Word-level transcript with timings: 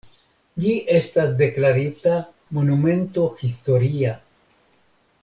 Ĝi 0.63 0.71
estas 0.99 1.35
deklarita 1.41 2.15
monumento 2.59 3.27
historia. 3.43 4.15